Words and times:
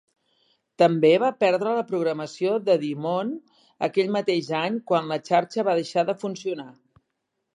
També 0.81 1.09
va 1.23 1.27
perdre 1.41 1.73
la 1.79 1.83
programació 1.89 2.55
de 2.69 2.77
DuMont 2.85 3.29
aquell 3.89 4.09
mateix 4.15 4.49
any 4.63 4.81
quan 4.93 5.13
la 5.13 5.19
xarxa 5.29 5.69
va 5.71 5.79
deixar 5.81 6.09
de 6.09 6.19
funcionar. 6.25 6.69